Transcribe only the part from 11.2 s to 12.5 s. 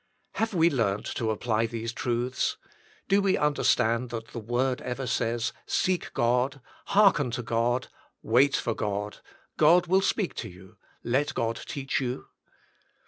God teach you